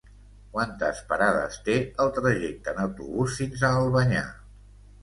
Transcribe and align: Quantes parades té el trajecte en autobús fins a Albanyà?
Quantes 0.53 1.01
parades 1.11 1.59
té 1.69 1.75
el 2.07 2.11
trajecte 2.17 2.75
en 2.75 2.83
autobús 2.87 3.39
fins 3.43 3.71
a 3.71 3.73
Albanyà? 3.85 4.27